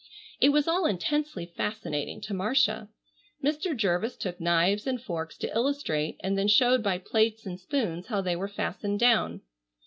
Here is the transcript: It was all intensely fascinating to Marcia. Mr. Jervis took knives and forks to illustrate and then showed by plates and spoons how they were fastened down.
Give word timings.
It 0.39 0.49
was 0.49 0.67
all 0.67 0.87
intensely 0.87 1.45
fascinating 1.45 2.21
to 2.21 2.33
Marcia. 2.33 2.89
Mr. 3.43 3.77
Jervis 3.77 4.17
took 4.17 4.41
knives 4.41 4.87
and 4.87 4.99
forks 4.99 5.37
to 5.37 5.55
illustrate 5.55 6.19
and 6.23 6.35
then 6.35 6.47
showed 6.47 6.81
by 6.81 6.97
plates 6.97 7.45
and 7.45 7.59
spoons 7.59 8.07
how 8.07 8.19
they 8.21 8.35
were 8.35 8.47
fastened 8.47 8.99
down. 8.99 9.41